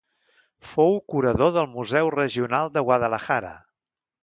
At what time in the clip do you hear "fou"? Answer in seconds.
0.69-0.95